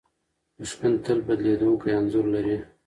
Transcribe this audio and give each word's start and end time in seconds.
دښمن 0.57 0.93
تل 1.05 1.19
بدلېدونکی 1.27 1.89
انځور 1.97 2.25
لري. 2.33 2.57